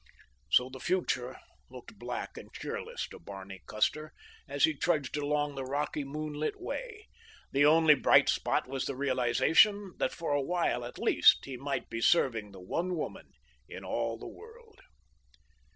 So 0.49 0.67
the 0.67 0.79
future 0.79 1.37
looked 1.69 1.99
black 1.99 2.35
and 2.35 2.51
cheerless 2.51 3.07
to 3.09 3.19
Barney 3.19 3.61
Custer 3.67 4.13
as 4.47 4.63
he 4.63 4.73
trudged 4.73 5.15
along 5.15 5.53
the 5.53 5.63
rocky, 5.63 6.03
moonlit 6.03 6.59
way. 6.59 7.05
The 7.51 7.67
only 7.67 7.93
bright 7.93 8.27
spot 8.27 8.67
was 8.67 8.85
the 8.87 8.95
realization 8.95 9.93
that 9.99 10.11
for 10.11 10.31
a 10.33 10.41
while 10.41 10.85
at 10.85 10.97
least 10.97 11.45
he 11.45 11.55
might 11.55 11.87
be 11.87 12.01
serving 12.01 12.51
the 12.51 12.59
one 12.59 12.95
woman 12.95 13.33
in 13.69 13.85
all 13.85 14.17
the 14.17 14.25
world. 14.25 14.79